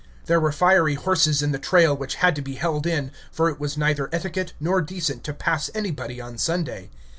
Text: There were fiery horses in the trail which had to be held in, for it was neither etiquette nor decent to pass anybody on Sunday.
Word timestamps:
There 0.25 0.39
were 0.39 0.51
fiery 0.51 0.95
horses 0.95 1.43
in 1.43 1.51
the 1.51 1.59
trail 1.59 1.95
which 1.95 2.15
had 2.15 2.35
to 2.35 2.41
be 2.41 2.55
held 2.55 2.87
in, 2.87 3.11
for 3.31 3.49
it 3.51 3.59
was 3.59 3.77
neither 3.77 4.09
etiquette 4.11 4.53
nor 4.59 4.81
decent 4.81 5.23
to 5.25 5.31
pass 5.35 5.69
anybody 5.75 6.19
on 6.19 6.39
Sunday. 6.39 6.89